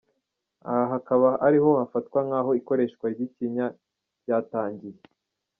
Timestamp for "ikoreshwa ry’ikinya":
2.59-3.65